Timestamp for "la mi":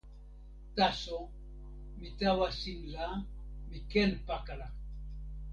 2.93-3.77